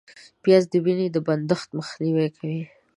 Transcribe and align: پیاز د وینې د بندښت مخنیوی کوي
پیاز 0.43 0.63
د 0.69 0.73
وینې 0.85 1.07
د 1.11 1.17
بندښت 1.27 1.69
مخنیوی 1.77 2.27
کوي 2.37 2.61